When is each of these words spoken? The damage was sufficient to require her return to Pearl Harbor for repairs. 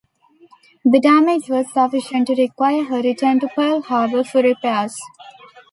The 0.83 0.99
damage 0.99 1.47
was 1.47 1.71
sufficient 1.71 2.25
to 2.25 2.33
require 2.33 2.85
her 2.85 3.03
return 3.03 3.39
to 3.41 3.47
Pearl 3.49 3.83
Harbor 3.83 4.23
for 4.23 4.41
repairs. 4.41 4.99